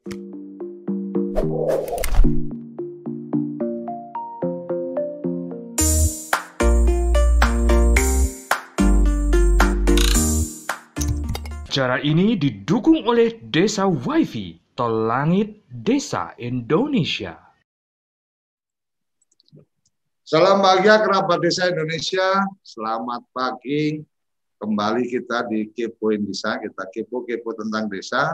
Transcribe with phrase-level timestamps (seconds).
[0.00, 0.16] Cara
[12.00, 17.36] ini didukung oleh Desa WiFi, Tol Langit Desa Indonesia.
[20.24, 22.40] Salam bahagia kerabat Desa Indonesia.
[22.64, 24.00] Selamat pagi.
[24.56, 26.56] Kembali kita di Kepoin Desa.
[26.56, 28.32] Kita kepo-kepo tentang desa.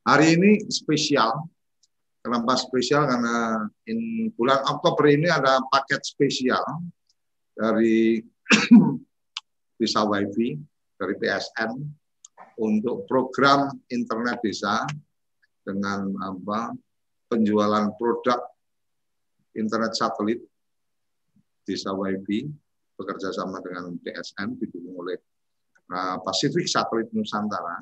[0.00, 1.44] Hari ini spesial.
[2.24, 3.04] Kenapa spesial?
[3.04, 6.64] Karena in bulan Oktober ini ada paket spesial
[7.52, 8.20] dari
[9.80, 10.56] Desa WiFi,
[11.00, 11.70] dari PSN,
[12.60, 14.84] untuk program internet desa
[15.64, 16.76] dengan apa
[17.32, 18.40] penjualan produk
[19.56, 20.40] internet satelit
[21.64, 22.48] desa WiFi
[23.00, 25.16] bekerja sama dengan PSN didukung oleh
[25.88, 27.80] uh, Pacific Satelit Nusantara.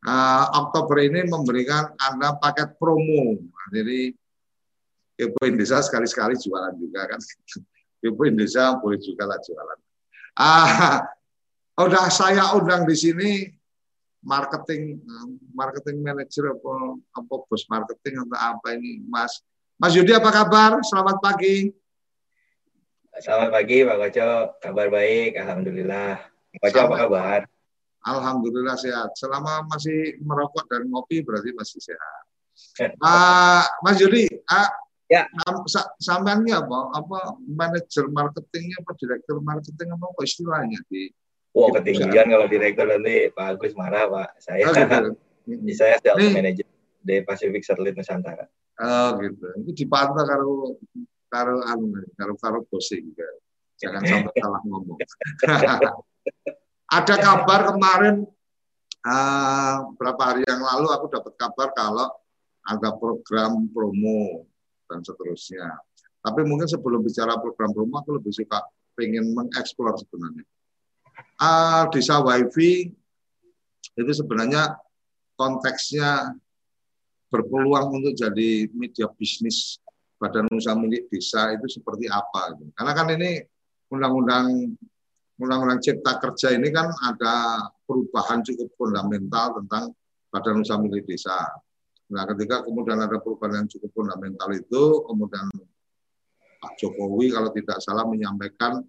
[0.00, 3.36] Uh, Oktober ini memberikan Anda paket promo.
[3.68, 4.16] Jadi
[5.20, 7.20] Kepo Indonesia sekali-sekali jualan juga kan.
[8.00, 9.78] Kepo Indonesia boleh juga lah jualan.
[10.40, 11.04] Ah,
[11.76, 13.30] udah saya undang di sini
[14.24, 15.00] marketing
[15.52, 16.74] marketing manager apa
[17.16, 19.44] apa bos marketing atau apa ini Mas
[19.76, 20.80] Mas Yudi apa kabar?
[20.84, 21.72] Selamat pagi.
[23.20, 24.32] Selamat pagi Pak Koco,
[24.64, 26.24] kabar baik, alhamdulillah.
[26.56, 27.40] Pak Koco apa kabar?
[28.00, 29.12] Alhamdulillah sehat.
[29.16, 32.22] Selama masih merokok dan ngopi berarti masih sehat.
[33.00, 34.70] Uh, Mas Yudi, uh,
[35.10, 35.28] ya.
[36.00, 36.78] sampeannya apa?
[36.96, 41.12] Apa manajer marketingnya apa direktur marketing apa, apa istilahnya di
[41.50, 44.38] Wah wow, ketinggian kalau direktur nanti Pak Agus marah Pak.
[44.38, 44.74] Saya oh,
[45.50, 45.74] gitu.
[45.74, 46.62] saya sales manager
[47.02, 48.46] di Pacific Satellite Nusantara.
[48.78, 49.50] Oh gitu.
[49.66, 50.78] Itu dipantau karo
[51.26, 53.10] karo anu karo karo bosing.
[53.82, 54.94] Jangan sampai salah ngomong.
[56.90, 58.26] Ada kabar kemarin
[59.06, 62.10] uh, berapa hari yang lalu aku dapat kabar kalau
[62.66, 64.44] ada program promo
[64.90, 65.78] dan seterusnya.
[66.20, 68.60] Tapi mungkin sebelum bicara program promo aku lebih suka
[68.98, 70.44] pengen mengeksplor sebenarnya
[71.40, 72.92] uh, desa wifi
[73.96, 74.76] itu sebenarnya
[75.36, 76.36] konteksnya
[77.30, 79.78] berpeluang untuk jadi media bisnis
[80.20, 82.68] badan usaha milik desa itu seperti apa gitu.
[82.76, 83.40] karena kan ini
[83.88, 84.76] undang-undang
[85.40, 89.96] undang-undang cipta kerja ini kan ada perubahan cukup fundamental tentang
[90.28, 91.48] badan usaha milik desa
[92.10, 95.48] nah ketika kemudian ada perubahan yang cukup fundamental itu kemudian
[96.60, 98.84] Pak Jokowi kalau tidak salah menyampaikan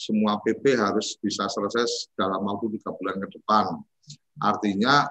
[0.00, 3.76] semua PP harus bisa selesai dalam waktu tiga bulan ke depan.
[4.40, 5.04] Artinya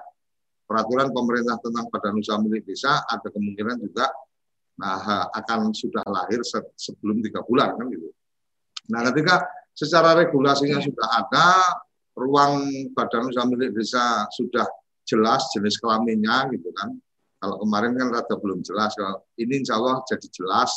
[0.66, 4.10] peraturan pemerintah tentang badan usaha milik desa ada kemungkinan juga
[4.74, 6.42] nah, akan sudah lahir
[6.74, 8.10] sebelum tiga bulan kan gitu.
[8.90, 11.48] Nah ketika secara regulasinya sudah ada,
[12.18, 14.66] ruang badan usaha milik desa sudah
[15.08, 16.94] jelas jenis kelaminnya gitu kan.
[17.40, 20.70] Kalau kemarin kan rada belum jelas, kalau ini insya Allah jadi jelas